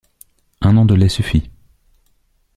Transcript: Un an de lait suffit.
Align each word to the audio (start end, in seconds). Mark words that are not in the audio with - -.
Un 0.61 0.77
an 0.77 0.85
de 0.85 0.95
lait 0.95 1.09
suffit. 1.09 1.51